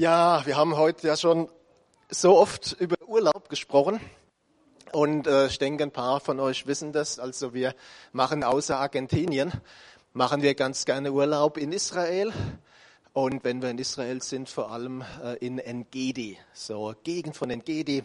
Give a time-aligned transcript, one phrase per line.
[0.00, 1.50] Ja, wir haben heute ja schon
[2.08, 4.00] so oft über Urlaub gesprochen.
[4.92, 7.18] Und äh, ich denke, ein paar von euch wissen das.
[7.18, 7.74] Also wir
[8.12, 9.52] machen außer Argentinien,
[10.14, 12.32] machen wir ganz gerne Urlaub in Israel.
[13.12, 18.02] Und wenn wir in Israel sind, vor allem äh, in Engedi, so Gegend von Engedi,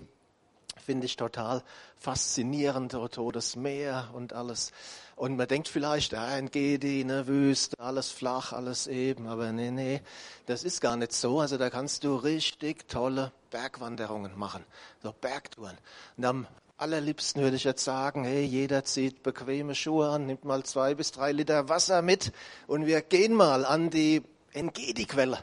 [0.83, 1.63] finde ich total
[1.97, 2.97] faszinierend,
[3.33, 4.71] das Meer und alles.
[5.15, 9.27] Und man denkt vielleicht, ja, ein Gedi, eine Wüste, alles flach, alles eben.
[9.27, 10.01] Aber nee, nee,
[10.45, 11.39] das ist gar nicht so.
[11.39, 14.65] Also da kannst du richtig tolle Bergwanderungen machen,
[15.01, 15.77] so Bergtouren.
[16.17, 16.47] Und am
[16.77, 21.11] allerliebsten würde ich jetzt sagen, hey, jeder zieht bequeme Schuhe an, nimmt mal zwei bis
[21.11, 22.33] drei Liter Wasser mit
[22.67, 25.39] und wir gehen mal an die Engedi-Quelle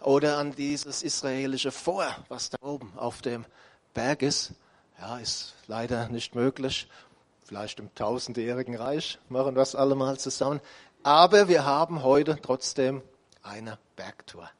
[0.00, 3.44] oder an dieses israelische Feuer, was da oben auf dem
[3.94, 4.52] Berg ist.
[4.98, 6.88] Ja, ist leider nicht möglich.
[7.44, 10.60] Vielleicht im tausendjährigen Reich machen wir das alle mal zusammen.
[11.02, 13.02] Aber wir haben heute trotzdem
[13.42, 14.50] eine Bergtour.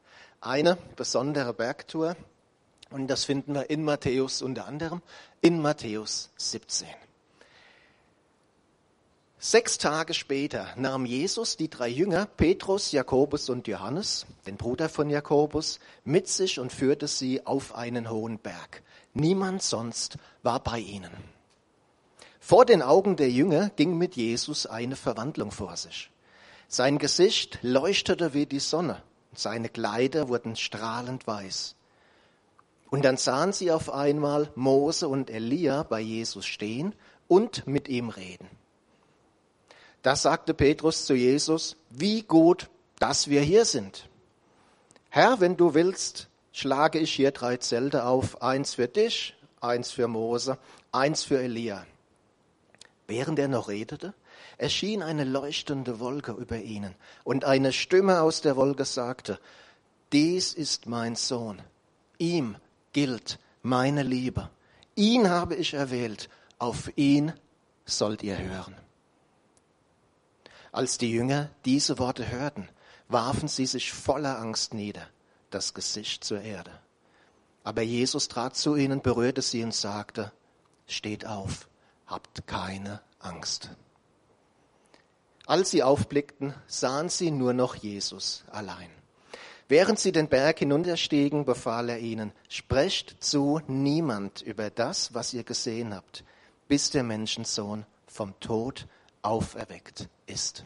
[0.41, 2.17] Eine besondere Bergtour.
[2.91, 5.03] Und das finden wir in Matthäus unter anderem,
[5.41, 6.87] in Matthäus 17.
[9.39, 15.11] Sechs Tage später nahm Jesus die drei Jünger, Petrus, Jakobus und Johannes, den Bruder von
[15.11, 18.83] Jakobus, mit sich und führte sie auf einen hohen Berg.
[19.19, 21.11] Niemand sonst war bei ihnen.
[22.39, 26.11] Vor den Augen der Jünger ging mit Jesus eine Verwandlung vor sich.
[26.69, 31.77] Sein Gesicht leuchtete wie die Sonne, und seine Kleider wurden strahlend weiß.
[32.91, 36.95] Und dann sahen sie auf einmal Mose und Elia bei Jesus stehen
[37.27, 38.51] und mit ihm reden.
[40.03, 44.11] Da sagte Petrus zu Jesus, wie gut, dass wir hier sind.
[45.09, 50.09] Herr, wenn du willst, schlage ich hier drei Zelte auf, eins für dich, eins für
[50.09, 50.57] Mose,
[50.91, 51.85] eins für Elia.
[53.07, 54.15] Während er noch redete,
[54.57, 59.39] erschien eine leuchtende Wolke über ihnen, und eine Stimme aus der Wolke sagte,
[60.13, 61.61] dies ist mein Sohn,
[62.17, 62.57] ihm
[62.95, 64.49] gilt meine Liebe,
[64.95, 67.35] ihn habe ich erwählt, auf ihn
[67.85, 68.75] sollt ihr hören.
[70.73, 72.67] Als die Jünger diese Worte hörten,
[73.09, 75.07] warfen sie sich voller Angst nieder
[75.51, 76.73] das Gesicht zur Erde.
[77.65, 80.33] Aber Jesus trat zu ihnen, berührte sie und sagte,
[80.87, 81.69] steht auf,
[82.07, 83.71] habt keine Angst.
[85.47, 88.91] Als sie aufblickten, sahen sie nur noch Jesus allein.
[89.69, 95.43] Während sie den Berg hinunterstiegen, befahl er ihnen, sprecht zu niemand über das, was ihr
[95.43, 96.25] gesehen habt,
[96.69, 98.87] bis der Menschensohn vom Tod
[99.23, 100.65] auferweckt ist.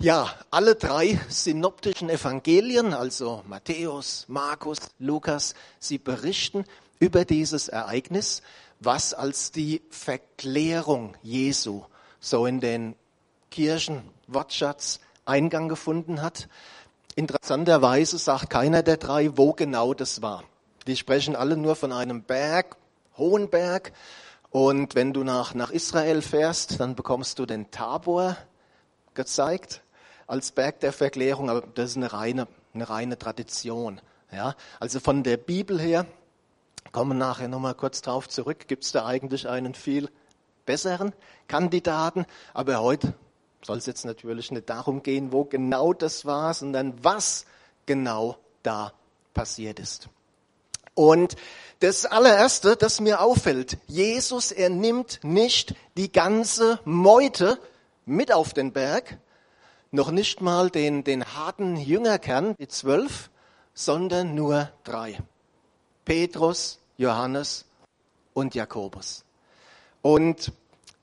[0.00, 6.64] Ja, alle drei synoptischen Evangelien, also Matthäus, Markus, Lukas, sie berichten
[7.00, 8.42] über dieses Ereignis,
[8.78, 11.82] was als die Verklärung Jesu
[12.20, 12.94] so in den
[13.50, 16.48] Kirchenwortschatz Eingang gefunden hat.
[17.16, 20.44] Interessanterweise sagt keiner der drei, wo genau das war.
[20.86, 22.76] Die sprechen alle nur von einem Berg,
[23.16, 23.92] hohen Berg.
[24.50, 28.36] Und wenn du nach, nach Israel fährst, dann bekommst du den Tabor
[29.14, 29.82] gezeigt
[30.28, 34.00] als Berg der Verklärung, aber das ist eine reine, eine reine Tradition.
[34.30, 36.06] Ja, also von der Bibel her,
[36.92, 40.10] kommen nachher nochmal kurz drauf zurück, gibt es da eigentlich einen viel
[40.66, 41.12] besseren
[41.48, 43.14] Kandidaten, aber heute
[43.62, 47.46] soll es jetzt natürlich nicht darum gehen, wo genau das war, sondern was
[47.86, 48.92] genau da
[49.34, 50.08] passiert ist.
[50.94, 51.36] Und
[51.80, 57.58] das allererste, das mir auffällt, Jesus, er nimmt nicht die ganze Meute
[58.04, 59.18] mit auf den Berg,
[59.90, 63.30] noch nicht mal den, den harten Jüngerkern, die zwölf,
[63.74, 65.18] sondern nur drei.
[66.04, 67.64] Petrus, Johannes
[68.34, 69.24] und Jakobus.
[70.02, 70.52] Und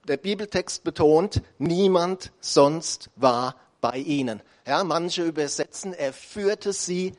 [0.07, 4.41] der Bibeltext betont, niemand sonst war bei ihnen.
[4.65, 7.13] Ja, manche übersetzen, er führte sie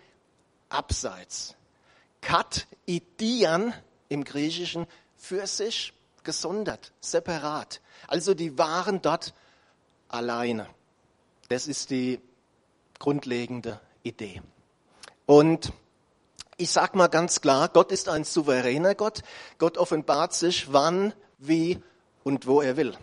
[0.69, 1.55] abseits.
[2.21, 3.73] Kat idian
[4.09, 7.81] im Griechischen für sich gesondert, separat.
[8.09, 9.33] Also die waren dort
[10.09, 10.69] alleine.
[11.49, 12.21] Das ist die
[12.99, 14.43] grundlegende Idee.
[15.27, 15.73] Und
[16.57, 19.23] ich sage mal ganz klar, Gott ist ein souveräner Gott.
[19.59, 21.83] Gott offenbart sich wann, wie
[22.25, 22.97] und wo er will.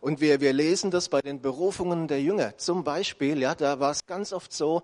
[0.00, 2.58] Und wir, wir lesen das bei den Berufungen der Jünger.
[2.58, 4.82] Zum Beispiel, ja, da war es ganz oft so,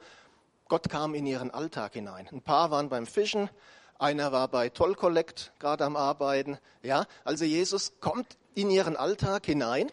[0.69, 2.27] Gott kam in ihren Alltag hinein.
[2.33, 3.51] Ein paar waren beim Fischen,
[3.99, 6.59] einer war bei Tollkollekt gerade am Arbeiten.
[6.83, 9.93] Ja, also Jesus kommt in ihren Alltag hinein,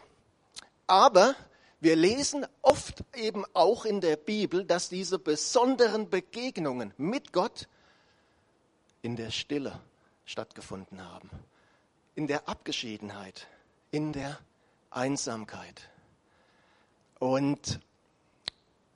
[0.88, 1.36] aber
[1.79, 7.68] wir lesen oft eben auch in der Bibel, dass diese besonderen Begegnungen mit Gott
[9.01, 9.79] in der Stille
[10.25, 11.29] stattgefunden haben,
[12.15, 13.47] in der Abgeschiedenheit,
[13.91, 14.39] in der
[14.89, 15.89] Einsamkeit.
[17.19, 17.80] Und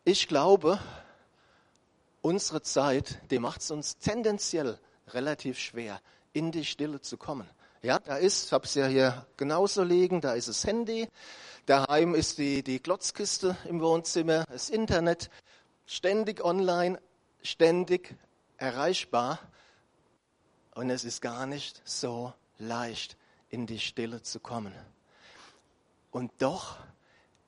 [0.03, 0.79] ich glaube,
[2.21, 4.79] unsere Zeit, die macht es uns tendenziell
[5.09, 6.01] relativ schwer,
[6.33, 7.47] in die Stille zu kommen.
[7.83, 11.09] Ja, da ist, ich habe es ja hier genauso liegen, da ist das Handy,
[11.65, 15.31] daheim ist die, die Klotzkiste im Wohnzimmer, das Internet,
[15.87, 17.01] ständig online,
[17.41, 18.15] ständig
[18.57, 19.39] erreichbar.
[20.75, 23.17] Und es ist gar nicht so leicht,
[23.49, 24.75] in die Stille zu kommen.
[26.11, 26.77] Und doch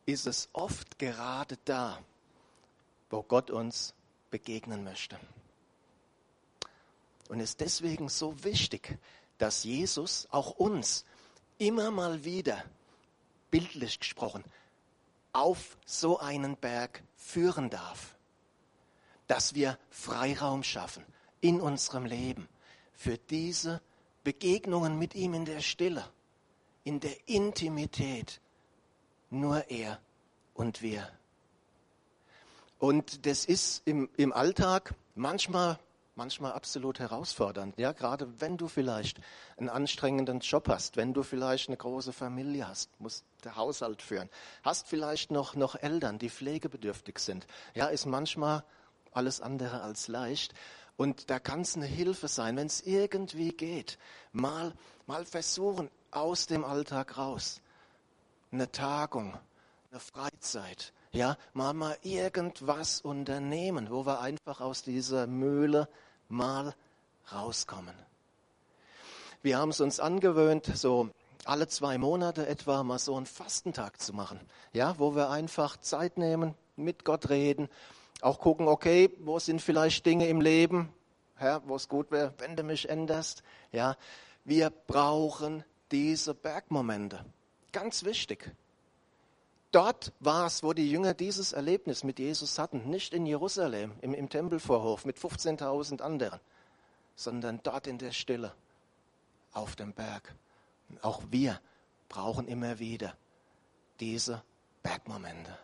[0.08, 2.00] ist es oft gerade da,
[3.12, 3.94] wo Gott uns
[4.32, 5.20] begegnen möchte.
[7.30, 8.98] Und ist deswegen so wichtig,
[9.38, 11.06] dass Jesus auch uns
[11.58, 12.64] immer mal wieder,
[13.52, 14.44] bildlich gesprochen,
[15.32, 18.16] auf so einen Berg führen darf.
[19.28, 21.04] Dass wir Freiraum schaffen
[21.42, 22.48] in unserem Leben
[22.94, 23.82] für diese
[24.24, 26.06] Begegnungen mit ihm in der Stille,
[26.84, 28.40] in der Intimität.
[29.30, 30.00] Nur er
[30.54, 31.10] und wir.
[32.80, 35.80] Und das ist im, im Alltag manchmal,
[36.16, 37.78] manchmal absolut herausfordernd.
[37.78, 39.20] Ja, gerade wenn du vielleicht
[39.58, 44.30] einen anstrengenden Job hast, wenn du vielleicht eine große Familie hast, musst der Haushalt führen,
[44.64, 47.48] hast vielleicht noch, noch Eltern, die pflegebedürftig sind.
[47.74, 48.64] Ja, ist manchmal
[49.12, 50.54] alles andere als leicht.
[50.96, 53.98] Und da kann es eine Hilfe sein, wenn es irgendwie geht,
[54.32, 54.74] mal,
[55.08, 57.62] mal versuchen, aus dem Alltag raus.
[58.52, 59.36] Eine Tagung,
[59.90, 65.88] eine Freizeit, ja, mal mal irgendwas unternehmen, wo wir einfach aus dieser Mühle
[66.28, 66.76] mal
[67.32, 67.96] rauskommen.
[69.44, 71.10] Wir haben es uns angewöhnt, so
[71.46, 74.40] alle zwei Monate etwa mal so einen Fastentag zu machen,
[74.72, 77.70] ja, wo wir einfach Zeit nehmen, mit Gott reden,
[78.22, 80.92] auch gucken, okay, wo sind vielleicht Dinge im Leben,
[81.36, 83.98] Herr, wo es gut wäre, wenn du mich änderst, ja,
[84.46, 87.24] wir brauchen diese Bergmomente.
[87.72, 88.52] Ganz wichtig.
[89.74, 94.14] Dort war es, wo die Jünger dieses Erlebnis mit Jesus hatten, nicht in Jerusalem, im,
[94.14, 96.40] im Tempelvorhof mit 15.000 anderen,
[97.16, 98.54] sondern dort in der Stille,
[99.52, 100.36] auf dem Berg.
[101.02, 101.60] Auch wir
[102.08, 103.18] brauchen immer wieder
[104.00, 104.44] diese
[104.84, 105.58] Bergmomente.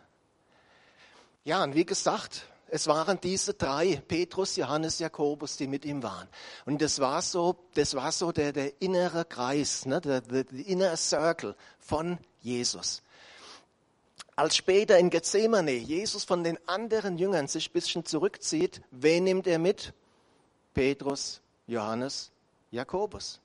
[1.44, 6.26] Ja, und wie gesagt, es waren diese drei, Petrus, Johannes, Jakobus, die mit ihm waren.
[6.66, 10.66] Und das war so, das war so der, der innere Kreis, ne, der, der, der
[10.66, 13.02] inner Circle von Jesus
[14.40, 19.46] als später in Gethsemane Jesus von den anderen Jüngern sich ein bisschen zurückzieht, wen nimmt
[19.46, 19.92] er mit?
[20.72, 22.30] Petrus, Johannes,
[22.70, 23.38] Jakobus.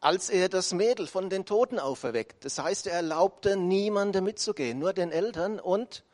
[0.00, 4.92] Als er das Mädel von den Toten auferweckt, das heißt, er erlaubte niemandem mitzugehen, nur
[4.92, 6.04] den Eltern und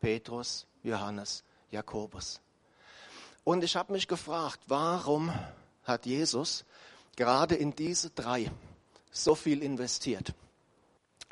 [0.00, 2.40] Petrus, Johannes, Jakobus.
[3.44, 5.30] Und ich habe mich gefragt, warum
[5.84, 6.64] hat Jesus
[7.16, 8.50] gerade in diese drei
[9.12, 10.32] so viel investiert?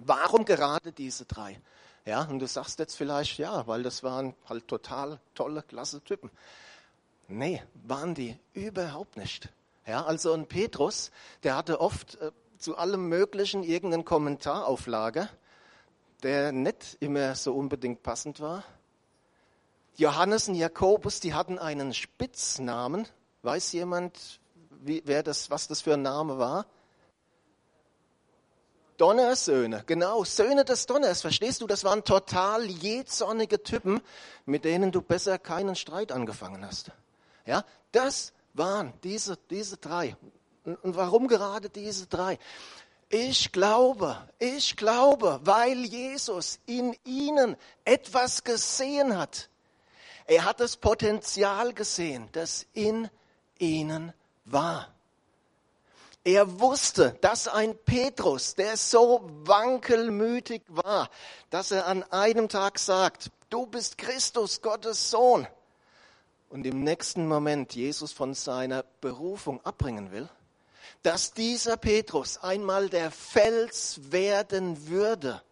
[0.02, 1.58] Warum gerade diese drei?
[2.08, 6.30] Ja, und du sagst jetzt vielleicht, ja, weil das waren halt total tolle, klasse Typen.
[7.26, 9.50] Nee, waren die überhaupt nicht.
[9.86, 11.10] Ja, also ein Petrus,
[11.42, 15.28] der hatte oft äh, zu allem Möglichen irgendeinen Kommentar auf Lager,
[16.22, 18.64] der nicht immer so unbedingt passend war.
[19.98, 23.06] Johannes und Jakobus, die hatten einen Spitznamen.
[23.42, 24.40] Weiß jemand,
[24.80, 26.64] wie, wer das, was das für ein Name war?
[28.98, 31.66] Donnersöhne, genau, Söhne des Donners, verstehst du?
[31.66, 34.02] Das waren total jähzornige Typen,
[34.44, 36.90] mit denen du besser keinen Streit angefangen hast.
[37.46, 40.16] Ja, das waren diese, diese drei.
[40.64, 42.38] Und warum gerade diese drei?
[43.08, 49.48] Ich glaube, ich glaube, weil Jesus in ihnen etwas gesehen hat.
[50.26, 53.08] Er hat das Potenzial gesehen, das in
[53.58, 54.12] ihnen
[54.44, 54.92] war.
[56.24, 61.10] Er wusste, dass ein Petrus, der so wankelmütig war,
[61.50, 65.46] dass er an einem Tag sagt, du bist Christus, Gottes Sohn,
[66.50, 70.28] und im nächsten Moment Jesus von seiner Berufung abbringen will,
[71.02, 75.42] dass dieser Petrus einmal der Fels werden würde,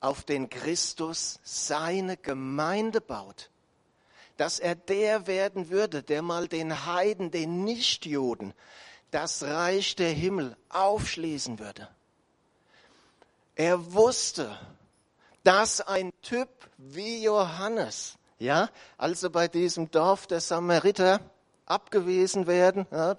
[0.00, 3.50] auf den Christus seine Gemeinde baut,
[4.36, 8.52] dass er der werden würde, der mal den Heiden, den Nichtjuden,
[9.12, 11.86] das Reich der Himmel aufschließen würde.
[13.54, 14.58] Er wusste,
[15.44, 21.20] dass ein Typ wie Johannes, ja, also bei diesem Dorf der Samariter
[21.66, 23.16] abgewiesen werden, ja,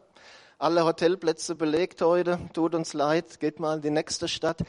[0.57, 4.63] alle Hotelplätze belegt heute, tut uns leid, geht mal in die nächste Stadt,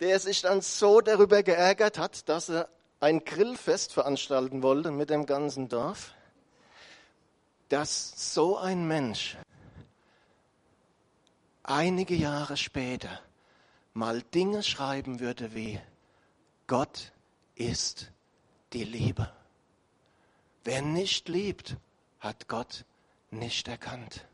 [0.00, 5.26] der sich dann so darüber geärgert hat, dass er ein Grillfest veranstalten wollte mit dem
[5.26, 6.12] ganzen Dorf,
[7.68, 9.36] dass so ein Mensch
[11.70, 13.20] einige Jahre später
[13.94, 15.80] mal Dinge schreiben würde wie
[16.66, 17.12] Gott
[17.54, 18.10] ist
[18.72, 19.32] die Liebe.
[20.64, 21.76] Wer nicht liebt,
[22.18, 22.84] hat Gott
[23.30, 24.26] nicht erkannt.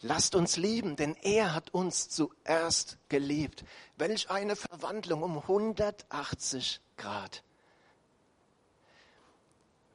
[0.00, 3.64] Lasst uns lieben, denn er hat uns zuerst geliebt.
[3.96, 7.42] Welch eine Verwandlung um 180 Grad.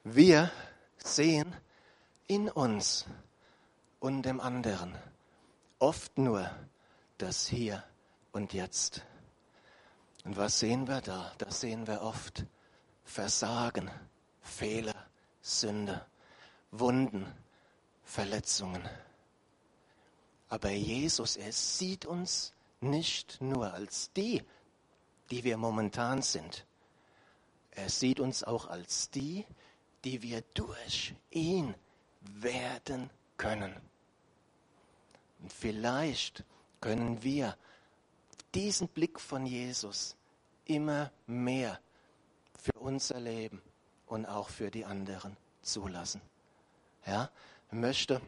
[0.03, 0.51] Wir
[0.97, 1.55] sehen
[2.27, 3.05] in uns
[3.99, 4.95] und dem anderen
[5.79, 6.49] oft nur
[7.17, 7.83] das Hier
[8.31, 9.03] und Jetzt.
[10.25, 11.31] Und was sehen wir da?
[11.37, 12.45] Da sehen wir oft
[13.03, 13.89] Versagen,
[14.41, 14.95] Fehler,
[15.41, 16.05] Sünde,
[16.71, 17.25] Wunden,
[18.03, 18.87] Verletzungen.
[20.49, 24.43] Aber Jesus, er sieht uns nicht nur als die,
[25.31, 26.65] die wir momentan sind.
[27.71, 29.45] Er sieht uns auch als die,
[30.03, 31.75] die wir durch ihn
[32.21, 33.88] werden können.
[35.39, 36.43] Und vielleicht
[36.81, 37.57] können wir
[38.53, 40.15] diesen Blick von Jesus
[40.65, 41.79] immer mehr
[42.57, 43.61] für unser Leben
[44.05, 46.21] und auch für die anderen zulassen.
[47.05, 47.29] Ja,
[47.71, 48.21] möchte,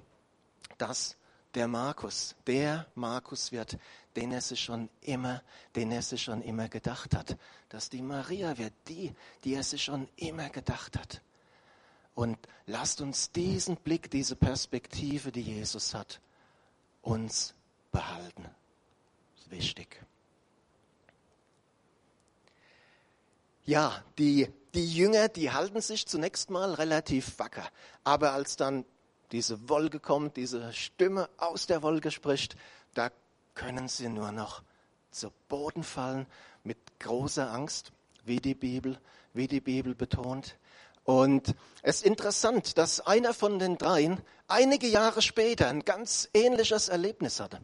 [0.78, 1.18] dass
[1.54, 3.78] der Markus, der Markus wird,
[4.16, 5.42] den er sich schon immer,
[5.76, 7.38] den er sich schon immer gedacht hat,
[7.70, 9.14] dass die Maria wird, die,
[9.44, 11.22] die er sich schon immer gedacht hat.
[12.16, 16.22] Und lasst uns diesen Blick, diese Perspektive, die Jesus hat,
[17.02, 17.54] uns
[17.92, 18.44] behalten.
[18.44, 20.02] Das ist wichtig.
[23.64, 27.68] Ja, die, die Jünger, die halten sich zunächst mal relativ wacker.
[28.04, 28.86] Aber als dann
[29.32, 32.56] diese Wolke kommt, diese Stimme aus der Wolke spricht,
[32.94, 33.12] da
[33.54, 34.64] können sie nur noch
[35.12, 36.26] zu Boden fallen
[36.64, 37.92] mit großer Angst,
[38.26, 39.00] wie die Bibel,
[39.34, 40.58] wie die Bibel betont.
[41.04, 46.90] Und es ist interessant, dass einer von den dreien einige Jahre später ein ganz ähnliches
[46.90, 47.62] Erlebnis hatte.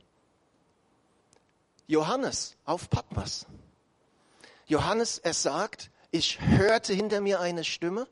[1.85, 3.45] Johannes auf Patmos.
[4.65, 8.07] Johannes, er sagt, ich hörte hinter mir eine Stimme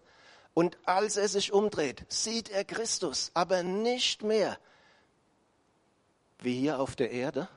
[0.53, 4.57] und als er sich umdreht, sieht er Christus, aber nicht mehr
[6.39, 7.49] wie hier auf der Erde,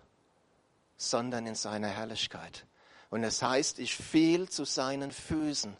[0.96, 2.66] sondern in seiner Herrlichkeit.
[3.10, 5.76] Und es heißt, ich fiel zu seinen Füßen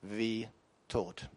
[0.00, 0.48] wie
[0.92, 1.28] tot.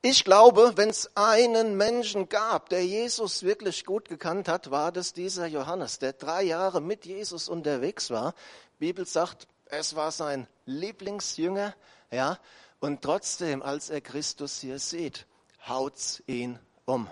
[0.00, 5.12] Ich glaube, wenn es einen Menschen gab, der Jesus wirklich gut gekannt hat, war das
[5.12, 8.34] dieser Johannes, der drei Jahre mit Jesus unterwegs war.
[8.74, 11.74] Die Bibel sagt, es war sein Lieblingsjünger,
[12.10, 12.38] ja,
[12.80, 15.26] und trotzdem, als er Christus hier sieht,
[15.66, 17.08] haut's ihn um.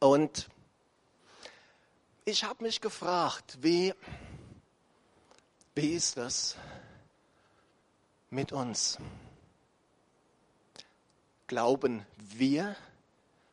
[0.00, 0.48] Und
[2.24, 3.94] ich habe mich gefragt, wie,
[5.74, 6.56] wie ist das
[8.30, 8.98] mit uns?
[11.46, 12.76] Glauben wir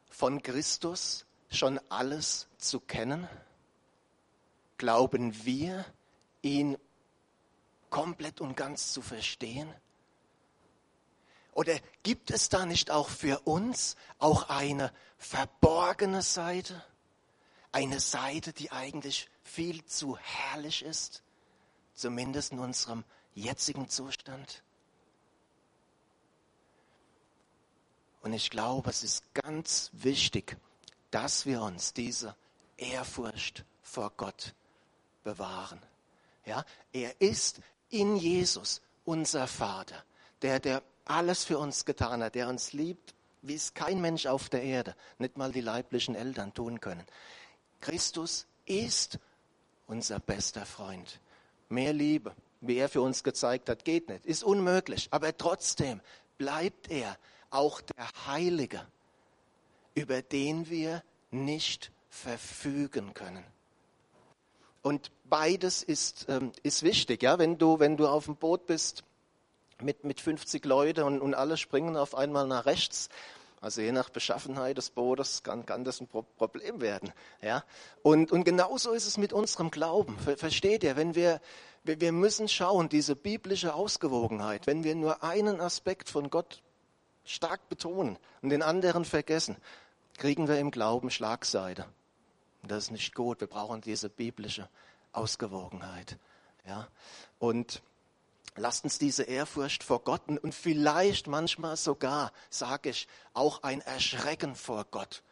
[0.10, 3.27] von Christus schon alles zu kennen?
[4.77, 5.86] Glauben wir,
[6.43, 6.77] ihn
[7.89, 9.74] komplett und ganz zu verstehen?
[11.53, 16.84] Oder gibt es da nicht auch für uns auch eine verborgene Seite?
[17.72, 21.24] Eine Seite, die eigentlich viel zu herrlich ist,
[21.96, 23.03] zumindest in unserem
[23.34, 24.62] jetzigen Zustand?
[28.22, 30.58] Und ich glaube, es ist ganz wichtig,
[31.12, 32.36] dass wir uns diese
[32.78, 34.54] Ehrfurcht vor Gott
[35.24, 35.82] bewahren.
[36.46, 37.60] Ja, er ist
[37.90, 40.04] in Jesus unser Vater,
[40.42, 44.50] der, der alles für uns getan hat, der uns liebt, wie es kein Mensch auf
[44.50, 47.06] der Erde, nicht mal die leiblichen Eltern tun können.
[47.82, 49.20] Christus ist
[49.88, 51.20] unser bester Freund.
[51.70, 55.08] Mehr Liebe, wie er für uns gezeigt hat, geht nicht, ist unmöglich.
[55.12, 56.02] Aber trotzdem
[56.38, 57.18] bleibt er
[57.50, 58.86] auch der Heilige,
[59.96, 63.44] über den wir nicht verfügen können.
[64.82, 67.22] Und beides ist, ähm, ist wichtig.
[67.24, 67.39] Ja?
[67.39, 69.04] Wenn, du, wenn du auf dem Boot bist
[69.82, 73.10] mit, mit 50 Leuten und, und alle springen auf einmal nach rechts,
[73.60, 77.12] also je nach Beschaffenheit des Bootes kann, kann das ein Problem werden.
[77.42, 77.63] Ja?
[78.04, 80.18] Und, und genauso ist es mit unserem Glauben.
[80.20, 80.96] Versteht ihr?
[80.96, 81.42] Wenn wir,
[81.84, 86.62] wir müssen schauen, diese biblische Ausgewogenheit, wenn wir nur einen Aspekt von Gott
[87.27, 89.57] stark betonen und den anderen vergessen,
[90.17, 91.86] kriegen wir im Glauben Schlagseite.
[92.62, 93.39] Und das ist nicht gut.
[93.39, 94.67] Wir brauchen diese biblische
[95.13, 96.17] Ausgewogenheit.
[96.65, 96.88] Ja?
[97.39, 97.81] Und
[98.55, 104.55] lasst uns diese Ehrfurcht vor Gott und vielleicht manchmal sogar, sage ich, auch ein Erschrecken
[104.55, 105.24] vor Gott.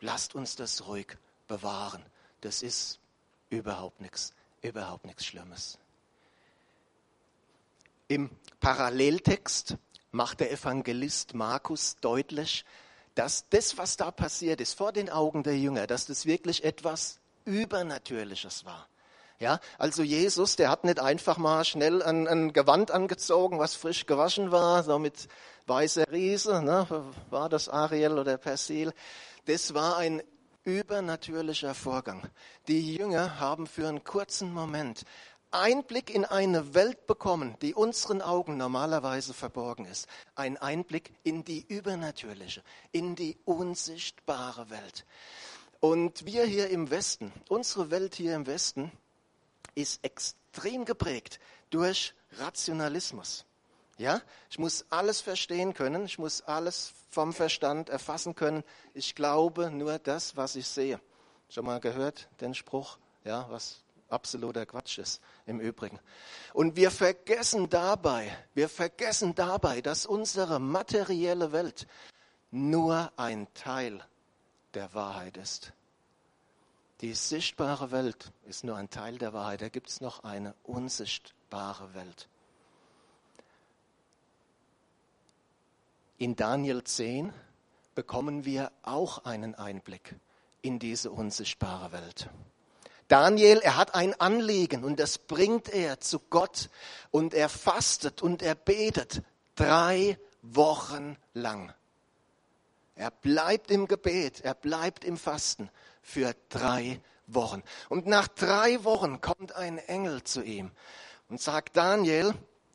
[0.00, 1.16] Lasst uns das ruhig
[1.48, 2.04] bewahren.
[2.40, 3.00] Das ist
[3.50, 4.32] überhaupt nichts,
[4.62, 5.78] überhaupt nichts Schlimmes.
[8.08, 8.30] Im
[8.60, 9.76] Paralleltext
[10.12, 12.64] macht der Evangelist Markus deutlich,
[13.14, 17.18] dass das, was da passiert ist vor den Augen der Jünger, dass das wirklich etwas
[17.44, 18.88] Übernatürliches war.
[19.38, 24.04] Ja, also Jesus, der hat nicht einfach mal schnell ein, ein Gewand angezogen, was frisch
[24.04, 25.28] gewaschen war, so mit
[25.66, 26.86] weißer Riese, ne,
[27.30, 28.92] war das Ariel oder Persil.
[29.46, 30.22] Das war ein
[30.64, 32.22] übernatürlicher Vorgang.
[32.68, 35.04] Die Jünger haben für einen kurzen Moment
[35.52, 40.06] Einblick in eine Welt bekommen, die unseren Augen normalerweise verborgen ist.
[40.34, 45.04] Ein Einblick in die übernatürliche, in die unsichtbare Welt.
[45.80, 48.92] Und wir hier im Westen, unsere Welt hier im Westen,
[49.74, 51.40] ist extrem geprägt
[51.70, 53.44] durch Rationalismus.
[53.98, 58.64] Ja, ich muss alles verstehen können, ich muss alles vom Verstand erfassen können.
[58.94, 61.00] Ich glaube nur das, was ich sehe.
[61.50, 65.98] Schon mal gehört den Spruch, ja, was absoluter Quatsch ist im Übrigen.
[66.52, 71.86] Und wir vergessen dabei, wir vergessen dabei, dass unsere materielle Welt
[72.50, 74.04] nur ein Teil
[74.74, 75.72] der Wahrheit ist.
[77.00, 79.62] Die sichtbare Welt ist nur ein Teil der Wahrheit.
[79.62, 82.28] Da gibt es noch eine unsichtbare Welt.
[86.18, 87.32] In Daniel 10
[87.94, 90.16] bekommen wir auch einen Einblick
[90.60, 92.28] in diese unsichtbare Welt.
[93.10, 96.70] Daniel, er hat ein Anliegen und das bringt er zu Gott
[97.10, 99.22] und er fastet und er betet
[99.56, 101.74] drei Wochen lang.
[102.94, 105.70] Er bleibt im Gebet, er bleibt im Fasten
[106.02, 107.64] für drei Wochen.
[107.88, 110.70] Und nach drei Wochen kommt ein Engel zu ihm
[111.28, 112.32] und sagt, Daniel,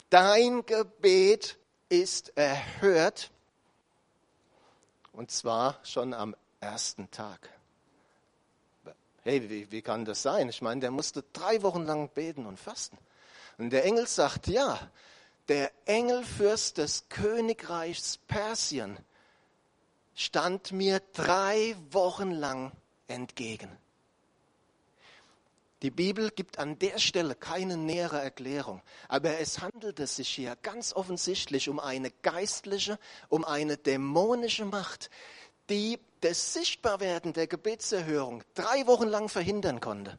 [0.10, 3.32] dein Gebet ist erhört.
[5.14, 7.55] Und zwar schon am ersten Tag.
[9.26, 10.50] Hey, wie, wie kann das sein?
[10.50, 12.96] Ich meine, der musste drei Wochen lang beten und fasten.
[13.58, 14.80] Und der Engel sagt, ja,
[15.48, 19.00] der Engelfürst des Königreichs Persien
[20.14, 22.72] stand mir drei Wochen lang
[23.08, 23.76] entgegen.
[25.82, 30.94] Die Bibel gibt an der Stelle keine nähere Erklärung, aber es handelte sich hier ganz
[30.94, 35.10] offensichtlich um eine geistliche, um eine dämonische Macht,
[35.70, 40.18] die das Sichtbarwerden der Gebetserhörung drei Wochen lang verhindern konnte.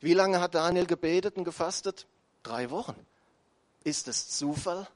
[0.00, 2.06] Wie lange hat Daniel gebetet und gefastet?
[2.42, 2.96] Drei Wochen.
[3.84, 4.88] Ist es Zufall?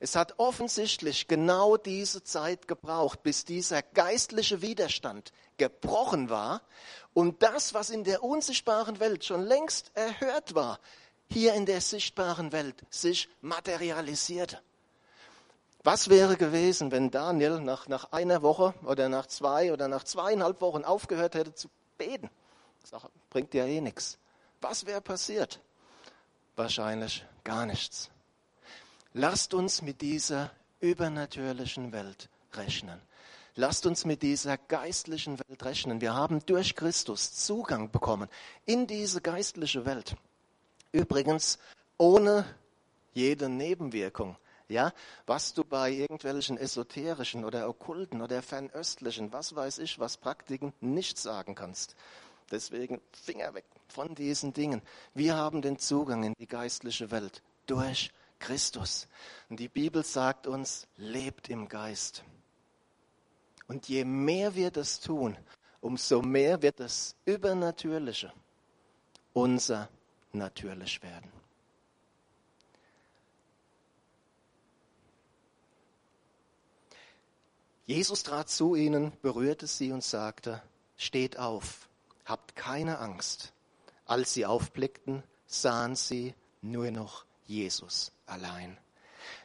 [0.00, 6.62] Es hat offensichtlich genau diese Zeit gebraucht, bis dieser geistliche Widerstand gebrochen war
[7.14, 10.80] und das, was in der unsichtbaren Welt schon längst erhört war,
[11.30, 14.60] hier in der sichtbaren Welt sich materialisierte.
[15.84, 20.60] Was wäre gewesen, wenn Daniel nach, nach einer Woche oder nach zwei oder nach zweieinhalb
[20.60, 21.68] Wochen aufgehört hätte zu
[21.98, 22.30] beten?
[22.88, 24.18] Das bringt ja eh nichts.
[24.60, 25.60] Was wäre passiert?
[26.54, 28.10] Wahrscheinlich gar nichts.
[29.12, 33.00] Lasst uns mit dieser übernatürlichen Welt rechnen.
[33.54, 36.00] Lasst uns mit dieser geistlichen Welt rechnen.
[36.00, 38.28] Wir haben durch Christus Zugang bekommen
[38.64, 40.16] in diese geistliche Welt.
[40.92, 41.58] Übrigens
[41.98, 42.46] ohne
[43.12, 44.36] jede Nebenwirkung.
[44.72, 44.94] Ja,
[45.26, 51.18] was du bei irgendwelchen esoterischen oder okkulten oder fernöstlichen, was weiß ich, was Praktiken nicht
[51.18, 51.94] sagen kannst.
[52.50, 54.80] Deswegen Finger weg von diesen Dingen.
[55.12, 59.08] Wir haben den Zugang in die geistliche Welt durch Christus.
[59.50, 62.24] Und die Bibel sagt uns, lebt im Geist.
[63.68, 65.36] Und je mehr wir das tun,
[65.82, 68.32] umso mehr wird das Übernatürliche
[69.34, 69.90] unser
[70.32, 71.41] natürlich werden.
[77.86, 80.62] Jesus trat zu ihnen, berührte sie und sagte,
[80.96, 81.88] steht auf,
[82.24, 83.52] habt keine Angst.
[84.06, 88.78] Als sie aufblickten, sahen sie nur noch Jesus allein.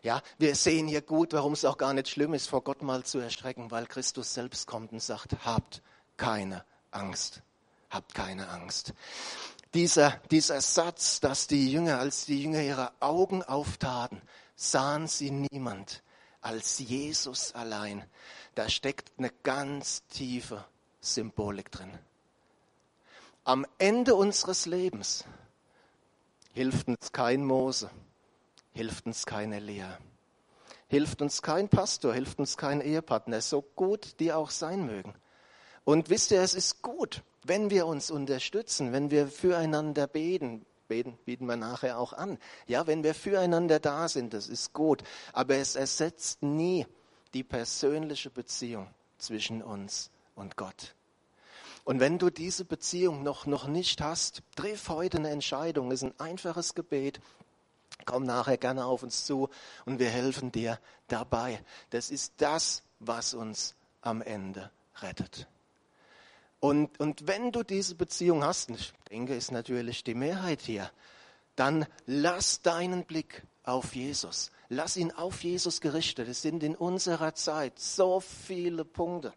[0.04, 3.04] Ja, wir sehen hier gut, warum es auch gar nicht schlimm ist, vor Gott mal
[3.04, 5.82] zu erschrecken, weil Christus selbst kommt und sagt, habt
[6.15, 7.41] keine Angst.
[7.89, 8.93] Habt keine Angst.
[9.73, 14.21] Dieser, dieser Satz, dass die Jünger, als die Jünger ihre Augen auftaten,
[14.56, 16.04] sahen sie niemand
[16.41, 18.06] als Jesus allein.
[18.56, 20.65] Da steckt eine ganz tiefe
[21.00, 21.91] Symbolik drin.
[23.43, 25.23] Am Ende unseres Lebens
[26.54, 27.89] hilft uns kein Mose,
[28.73, 29.97] hilft uns keine Elia,
[30.88, 35.13] hilft uns kein Pastor, hilft uns kein Ehepartner, so gut die auch sein mögen.
[35.86, 41.17] Und wisst ihr, es ist gut, wenn wir uns unterstützen, wenn wir füreinander beten, beten,
[41.26, 42.38] bieten wir nachher auch an.
[42.67, 45.04] Ja, wenn wir füreinander da sind, das ist gut.
[45.34, 46.86] Aber es ersetzt nie
[47.34, 50.95] die persönliche Beziehung zwischen uns und Gott.
[51.84, 55.89] Und wenn du diese Beziehung noch, noch nicht hast, triff heute eine Entscheidung.
[55.89, 57.21] Das ist ein einfaches Gebet.
[58.06, 59.50] Komm nachher gerne auf uns zu
[59.86, 61.63] und wir helfen dir dabei.
[61.89, 64.69] Das ist das, was uns am Ende
[65.02, 65.47] rettet.
[66.60, 70.89] Und, und wenn du diese Beziehung hast, und ich denke, ist natürlich die Mehrheit hier,
[71.56, 74.52] dann lass deinen Blick auf Jesus.
[74.70, 76.28] Lass ihn auf Jesus gerichtet.
[76.28, 79.34] Es sind in unserer Zeit so viele Punkte,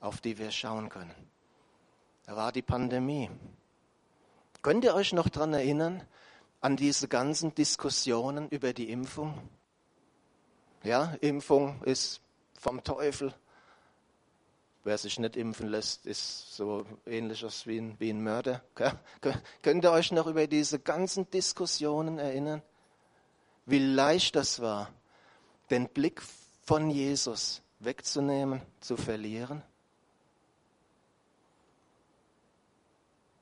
[0.00, 1.14] auf die wir schauen können.
[2.24, 3.30] Da war die Pandemie.
[4.62, 6.02] Könnt ihr euch noch daran erinnern,
[6.60, 9.36] an diese ganzen Diskussionen über die Impfung?
[10.84, 12.20] Ja, Impfung ist
[12.58, 13.34] vom Teufel.
[14.84, 18.62] Wer sich nicht impfen lässt, ist so ähnliches wie ein, wie ein Mörder.
[19.62, 22.62] Könnt ihr euch noch über diese ganzen Diskussionen erinnern?
[23.64, 24.90] Wie leicht das war,
[25.70, 26.20] den Blick
[26.64, 29.62] von Jesus wegzunehmen, zu verlieren?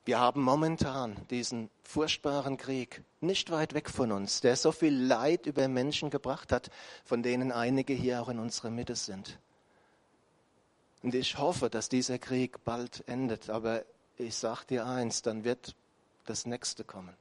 [0.04, 5.46] Wir haben momentan diesen furchtbaren Krieg nicht weit weg von uns, der so viel Leid
[5.46, 6.70] über Menschen gebracht hat,
[7.04, 9.38] von denen einige hier auch in unserer Mitte sind.
[11.02, 13.50] Und ich hoffe, dass dieser Krieg bald endet.
[13.50, 13.84] Aber
[14.18, 15.74] ich sage dir eins, dann wird
[16.26, 17.16] das nächste kommen.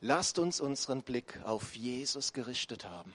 [0.00, 3.12] Lasst uns unseren Blick auf Jesus gerichtet haben.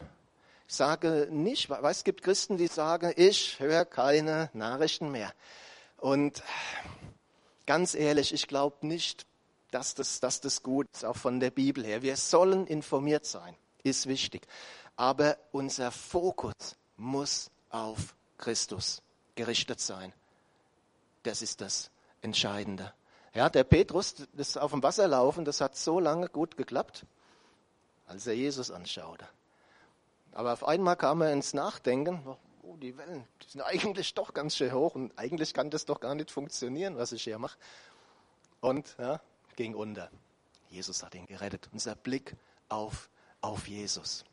[0.68, 5.32] Ich sage nicht, weil es gibt Christen, die sagen, ich höre keine Nachrichten mehr.
[5.98, 6.42] Und
[7.68, 9.28] ganz ehrlich, ich glaube nicht,
[9.72, 12.02] dass das, dass das gut ist, auch von der Bibel her.
[12.02, 14.48] Wir sollen informiert sein, ist wichtig.
[14.96, 19.04] Aber unser Fokus muss auf Christus
[19.36, 20.14] gerichtet sein.
[21.24, 22.94] Das ist das Entscheidende.
[23.34, 27.06] Ja, der Petrus, das auf dem Wasser laufen, das hat so lange gut geklappt,
[28.08, 29.28] als er Jesus anschaute.
[30.32, 32.24] Aber auf einmal kam er ins Nachdenken,
[32.64, 36.00] oh, die Wellen, die sind eigentlich doch ganz schön hoch und eigentlich kann das doch
[36.00, 37.58] gar nicht funktionieren, was ich hier mache.
[38.62, 39.22] Und ja,
[39.56, 40.10] ging unter.
[40.70, 41.70] Jesus hat ihn gerettet.
[41.72, 42.36] Unser Blick
[42.68, 43.10] auf,
[43.42, 44.26] auf Jesus.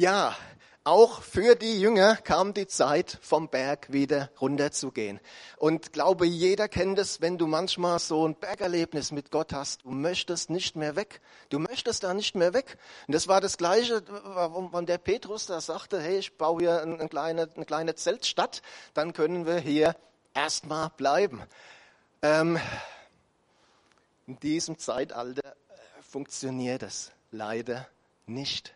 [0.00, 0.34] Ja,
[0.82, 5.20] auch für die Jünger kam die Zeit, vom Berg wieder runterzugehen.
[5.58, 9.84] Und glaube, jeder kennt es, wenn du manchmal so ein Bergerlebnis mit Gott hast.
[9.84, 11.20] Du möchtest nicht mehr weg.
[11.50, 12.78] Du möchtest da nicht mehr weg.
[13.08, 17.06] Und das war das Gleiche, warum der Petrus da sagte, hey, ich baue hier eine
[17.10, 18.62] kleine, eine kleine Zeltstadt,
[18.94, 19.94] dann können wir hier
[20.32, 21.42] erstmal bleiben.
[22.22, 22.58] Ähm,
[24.26, 27.86] in diesem Zeitalter äh, funktioniert es leider
[28.24, 28.72] nicht.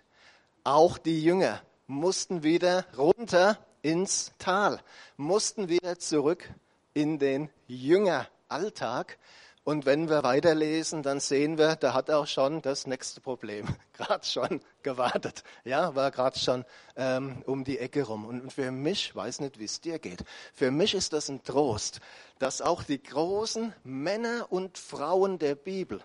[0.67, 4.81] Auch die Jünger mussten wieder runter ins Tal,
[5.19, 6.49] mussten wieder zurück
[6.95, 9.19] in den Jüngeralltag.
[9.65, 14.25] Und wenn wir weiterlesen, dann sehen wir, da hat auch schon das nächste Problem gerade
[14.25, 15.45] schon gewartet.
[15.65, 16.65] Ja, war gerade schon
[16.97, 18.25] ähm, um die Ecke rum.
[18.25, 20.25] Und für mich, weiß nicht, wie es dir geht,
[20.55, 22.01] für mich ist das ein Trost,
[22.39, 26.03] dass auch die großen Männer und Frauen der Bibel,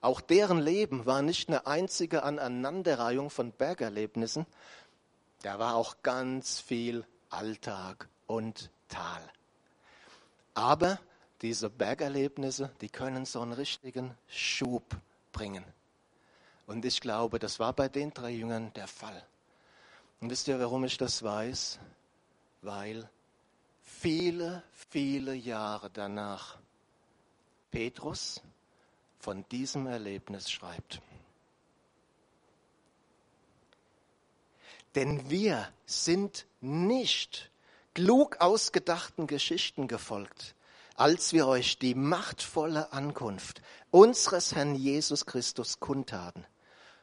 [0.00, 4.46] auch deren Leben war nicht eine einzige Aneinanderreihung von Bergerlebnissen,
[5.42, 9.22] da war auch ganz viel Alltag und Tal.
[10.54, 10.98] Aber
[11.42, 14.96] diese Bergerlebnisse, die können so einen richtigen Schub
[15.32, 15.64] bringen.
[16.66, 19.24] Und ich glaube, das war bei den drei Jüngern der Fall.
[20.20, 21.78] Und wisst ihr, warum ich das weiß?
[22.62, 23.08] Weil
[23.82, 26.58] viele, viele Jahre danach
[27.70, 28.42] Petrus
[29.18, 31.00] von diesem Erlebnis schreibt.
[34.94, 37.50] Denn wir sind nicht
[37.94, 40.54] klug ausgedachten Geschichten gefolgt,
[40.94, 46.46] als wir euch die machtvolle Ankunft unseres Herrn Jesus Christus kundtaten,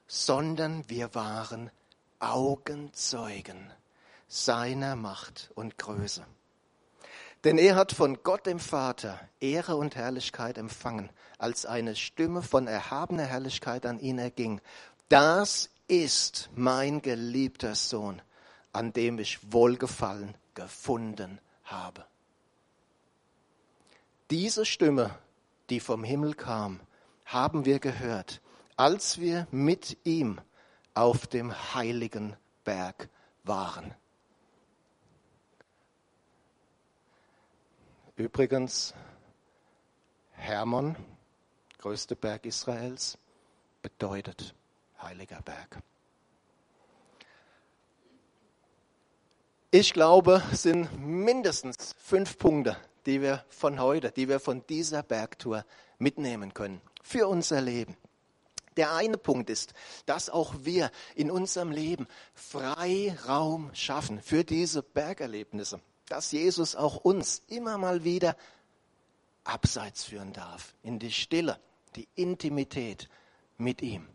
[0.07, 1.71] sondern wir waren
[2.19, 3.71] Augenzeugen
[4.27, 6.25] seiner Macht und Größe.
[7.45, 12.65] Denn er hat von Gott dem Vater Ehre und Herrlichkeit empfangen, als eine Stimme von
[12.65, 14.61] erhabener Herrlichkeit an ihn erging.
[15.09, 18.19] Das ist mein geliebter Sohn,
[18.73, 22.03] an dem ich Wohlgefallen gefunden habe.
[24.31, 25.11] Diese Stimme,
[25.69, 26.79] die vom Himmel kam,
[27.25, 28.41] haben wir gehört,
[28.75, 30.41] als wir mit ihm
[30.95, 33.07] auf dem heiligen Berg
[33.43, 33.93] waren.
[38.17, 38.93] Übrigens,
[40.31, 40.95] Hermon,
[41.79, 43.17] größter Berg Israels,
[43.81, 44.55] bedeutet
[45.01, 45.81] heiliger Berg.
[49.69, 55.03] Ich glaube, es sind mindestens fünf Punkte, die wir von heute, die wir von dieser
[55.03, 55.65] Bergtour
[55.97, 57.97] mitnehmen können für unser Leben.
[58.77, 59.73] Der eine Punkt ist,
[60.05, 67.41] dass auch wir in unserem Leben Freiraum schaffen für diese Bergerlebnisse, dass Jesus auch uns
[67.47, 68.35] immer mal wieder
[69.43, 71.59] abseits führen darf, in die Stille,
[71.95, 73.09] die Intimität
[73.57, 74.07] mit ihm.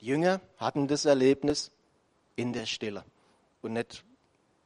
[0.00, 1.70] Jünger hatten das Erlebnis
[2.36, 3.04] in der Stille
[3.62, 4.04] und nicht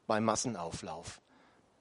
[0.07, 1.21] beim Massenauflauf.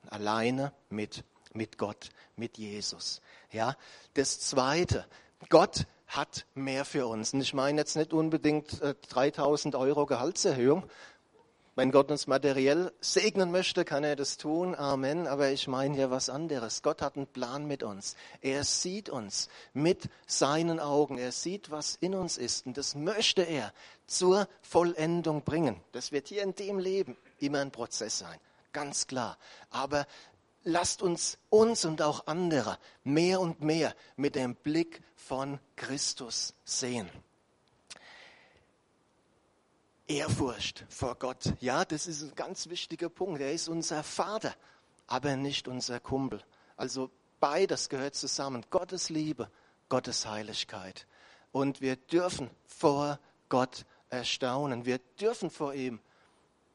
[0.09, 3.21] Alleine mit, mit Gott, mit Jesus.
[3.51, 3.75] Ja,
[4.13, 5.05] das zweite,
[5.49, 7.33] Gott hat mehr für uns.
[7.33, 10.83] Und ich meine jetzt nicht unbedingt äh, 3000 Euro Gehaltserhöhung,
[11.75, 14.75] wenn Gott uns materiell segnen möchte, kann er das tun.
[14.75, 15.25] Amen.
[15.25, 16.81] Aber ich meine hier was anderes.
[16.81, 18.15] Gott hat einen Plan mit uns.
[18.41, 21.17] Er sieht uns mit seinen Augen.
[21.17, 22.65] Er sieht, was in uns ist.
[22.65, 23.73] Und das möchte er
[24.05, 25.79] zur Vollendung bringen.
[25.93, 28.39] Das wird hier in dem Leben immer ein Prozess sein.
[28.73, 29.37] Ganz klar.
[29.69, 30.05] Aber
[30.63, 37.09] lasst uns uns und auch andere mehr und mehr mit dem Blick von Christus sehen.
[40.11, 41.53] Ehrfurcht vor Gott.
[41.61, 43.39] Ja, das ist ein ganz wichtiger Punkt.
[43.39, 44.53] Er ist unser Vater,
[45.07, 46.43] aber nicht unser Kumpel.
[46.75, 48.65] Also beides gehört zusammen.
[48.71, 49.49] Gottes Liebe,
[49.87, 51.07] Gottes Heiligkeit.
[51.53, 54.85] Und wir dürfen vor Gott erstaunen.
[54.85, 56.01] Wir dürfen vor ihm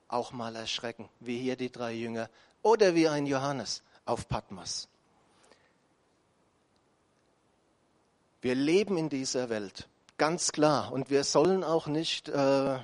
[0.09, 2.31] auch mal erschrecken, wie hier die drei Jünger
[2.63, 4.89] oder wie ein Johannes auf Patmos.
[8.41, 10.91] Wir leben in dieser Welt, ganz klar.
[10.91, 12.79] Und wir sollen auch nicht äh,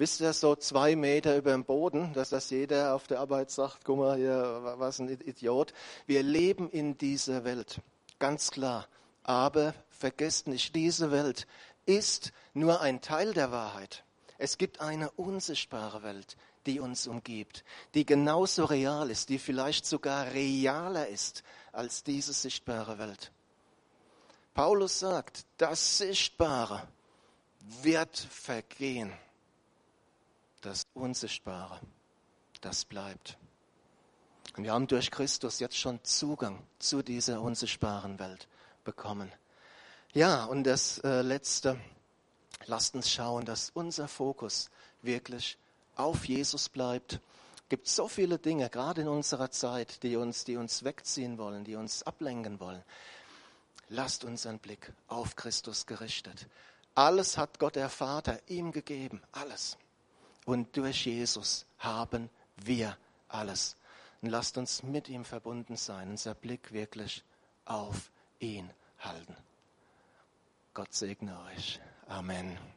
[0.00, 3.84] wisst ihr, so zwei Meter über dem Boden, dass das jeder auf der Arbeit sagt,
[3.84, 5.74] guck mal hier, was ein Idiot.
[6.06, 7.82] Wir leben in dieser Welt,
[8.18, 8.88] ganz klar.
[9.24, 11.46] Aber vergesst nicht, diese Welt
[11.84, 14.02] ist nur ein Teil der Wahrheit.
[14.38, 20.32] Es gibt eine unsichtbare Welt, die uns umgibt, die genauso real ist, die vielleicht sogar
[20.32, 23.32] realer ist als diese sichtbare Welt.
[24.54, 26.88] Paulus sagt, das Sichtbare
[27.82, 29.12] wird vergehen
[30.60, 31.80] das Unsichtbare,
[32.60, 33.38] das bleibt.
[34.56, 38.48] Und wir haben durch Christus jetzt schon Zugang zu dieser unsichtbaren Welt
[38.84, 39.32] bekommen.
[40.12, 41.78] Ja, und das äh, Letzte,
[42.66, 44.70] lasst uns schauen, dass unser Fokus
[45.02, 45.56] wirklich
[45.94, 47.20] auf Jesus bleibt.
[47.54, 51.62] Es gibt so viele Dinge, gerade in unserer Zeit, die uns, die uns wegziehen wollen,
[51.62, 52.82] die uns ablenken wollen.
[53.88, 56.48] Lasst unseren Blick auf Christus gerichtet.
[56.94, 59.78] Alles hat Gott der Vater ihm gegeben, alles.
[60.50, 63.76] Und durch Jesus haben wir alles.
[64.20, 67.22] Und lasst uns mit ihm verbunden sein, unser Blick wirklich
[67.66, 68.10] auf
[68.40, 69.36] ihn halten.
[70.74, 71.78] Gott segne euch.
[72.08, 72.58] Amen.